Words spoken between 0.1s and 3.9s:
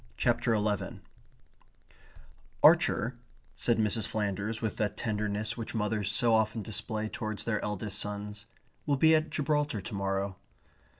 CHAPTER ELEVEN "Archer," said